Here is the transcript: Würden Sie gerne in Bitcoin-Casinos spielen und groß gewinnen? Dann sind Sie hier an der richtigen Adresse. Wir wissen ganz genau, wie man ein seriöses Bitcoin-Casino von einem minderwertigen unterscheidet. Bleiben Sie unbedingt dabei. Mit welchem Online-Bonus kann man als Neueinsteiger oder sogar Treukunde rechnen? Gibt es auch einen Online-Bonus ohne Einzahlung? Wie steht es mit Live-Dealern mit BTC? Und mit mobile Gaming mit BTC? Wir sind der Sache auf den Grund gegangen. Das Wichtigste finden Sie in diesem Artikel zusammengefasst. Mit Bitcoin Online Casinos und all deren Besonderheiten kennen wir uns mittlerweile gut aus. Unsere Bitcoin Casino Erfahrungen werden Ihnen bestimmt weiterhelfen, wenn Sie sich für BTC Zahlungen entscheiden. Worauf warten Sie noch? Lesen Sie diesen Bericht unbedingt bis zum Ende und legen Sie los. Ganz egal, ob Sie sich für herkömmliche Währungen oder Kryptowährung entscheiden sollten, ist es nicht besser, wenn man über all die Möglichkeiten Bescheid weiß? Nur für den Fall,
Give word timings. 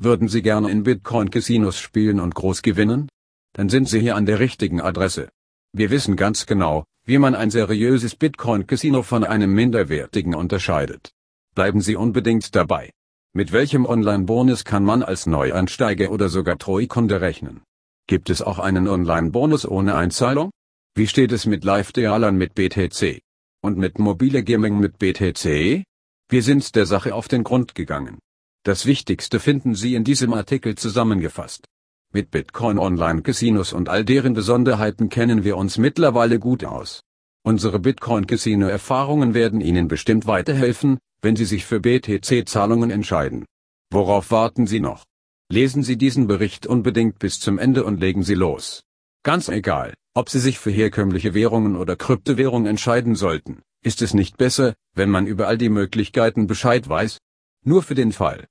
Würden 0.00 0.28
Sie 0.28 0.42
gerne 0.42 0.70
in 0.70 0.84
Bitcoin-Casinos 0.84 1.80
spielen 1.80 2.20
und 2.20 2.36
groß 2.36 2.62
gewinnen? 2.62 3.08
Dann 3.54 3.68
sind 3.68 3.88
Sie 3.88 3.98
hier 3.98 4.14
an 4.14 4.26
der 4.26 4.38
richtigen 4.38 4.80
Adresse. 4.80 5.28
Wir 5.72 5.90
wissen 5.90 6.14
ganz 6.14 6.46
genau, 6.46 6.84
wie 7.04 7.18
man 7.18 7.34
ein 7.34 7.50
seriöses 7.50 8.14
Bitcoin-Casino 8.14 9.02
von 9.02 9.24
einem 9.24 9.52
minderwertigen 9.52 10.36
unterscheidet. 10.36 11.10
Bleiben 11.56 11.80
Sie 11.80 11.96
unbedingt 11.96 12.54
dabei. 12.54 12.92
Mit 13.34 13.50
welchem 13.50 13.86
Online-Bonus 13.86 14.64
kann 14.64 14.84
man 14.84 15.02
als 15.02 15.26
Neueinsteiger 15.26 16.12
oder 16.12 16.28
sogar 16.28 16.58
Treukunde 16.58 17.20
rechnen? 17.20 17.62
Gibt 18.06 18.30
es 18.30 18.40
auch 18.40 18.60
einen 18.60 18.86
Online-Bonus 18.86 19.66
ohne 19.66 19.96
Einzahlung? 19.96 20.50
Wie 20.94 21.08
steht 21.08 21.32
es 21.32 21.44
mit 21.44 21.64
Live-Dealern 21.64 22.36
mit 22.36 22.54
BTC? 22.54 23.20
Und 23.62 23.78
mit 23.78 23.98
mobile 23.98 24.44
Gaming 24.44 24.78
mit 24.78 24.98
BTC? 24.98 25.82
Wir 26.30 26.42
sind 26.42 26.76
der 26.76 26.86
Sache 26.86 27.14
auf 27.16 27.26
den 27.26 27.42
Grund 27.42 27.74
gegangen. 27.74 28.18
Das 28.68 28.84
Wichtigste 28.84 29.40
finden 29.40 29.74
Sie 29.74 29.94
in 29.94 30.04
diesem 30.04 30.34
Artikel 30.34 30.74
zusammengefasst. 30.74 31.64
Mit 32.12 32.30
Bitcoin 32.30 32.78
Online 32.78 33.22
Casinos 33.22 33.72
und 33.72 33.88
all 33.88 34.04
deren 34.04 34.34
Besonderheiten 34.34 35.08
kennen 35.08 35.42
wir 35.42 35.56
uns 35.56 35.78
mittlerweile 35.78 36.38
gut 36.38 36.66
aus. 36.66 37.00
Unsere 37.42 37.78
Bitcoin 37.78 38.26
Casino 38.26 38.66
Erfahrungen 38.66 39.32
werden 39.32 39.62
Ihnen 39.62 39.88
bestimmt 39.88 40.26
weiterhelfen, 40.26 40.98
wenn 41.22 41.34
Sie 41.34 41.46
sich 41.46 41.64
für 41.64 41.80
BTC 41.80 42.46
Zahlungen 42.46 42.90
entscheiden. 42.90 43.46
Worauf 43.90 44.30
warten 44.30 44.66
Sie 44.66 44.80
noch? 44.80 45.06
Lesen 45.50 45.82
Sie 45.82 45.96
diesen 45.96 46.26
Bericht 46.26 46.66
unbedingt 46.66 47.18
bis 47.18 47.40
zum 47.40 47.58
Ende 47.58 47.84
und 47.84 48.00
legen 48.00 48.22
Sie 48.22 48.34
los. 48.34 48.82
Ganz 49.22 49.48
egal, 49.48 49.94
ob 50.12 50.28
Sie 50.28 50.40
sich 50.40 50.58
für 50.58 50.70
herkömmliche 50.70 51.32
Währungen 51.32 51.74
oder 51.74 51.96
Kryptowährung 51.96 52.66
entscheiden 52.66 53.14
sollten, 53.14 53.62
ist 53.82 54.02
es 54.02 54.12
nicht 54.12 54.36
besser, 54.36 54.74
wenn 54.94 55.08
man 55.08 55.26
über 55.26 55.48
all 55.48 55.56
die 55.56 55.70
Möglichkeiten 55.70 56.46
Bescheid 56.46 56.86
weiß? 56.86 57.16
Nur 57.64 57.82
für 57.82 57.94
den 57.94 58.12
Fall, 58.12 58.46